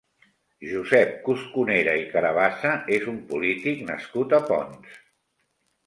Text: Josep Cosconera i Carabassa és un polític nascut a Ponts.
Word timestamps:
Josep 0.69 1.11
Cosconera 1.27 1.95
i 2.05 2.09
Carabassa 2.15 2.73
és 2.99 3.07
un 3.15 3.23
polític 3.31 3.87
nascut 3.95 4.39
a 4.41 4.45
Ponts. 4.53 5.03